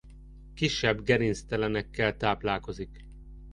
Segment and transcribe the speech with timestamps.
[0.53, 3.05] Kisebb gerinctelenekkel táplálkozik.